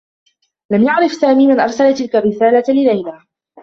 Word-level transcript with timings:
لم 0.71 0.83
يعرف 0.83 1.11
سامي 1.11 1.47
من 1.47 1.59
أرسل 1.59 1.93
تلك 1.95 2.15
الرّسالة 2.15 2.63
ليلى. 2.73 3.23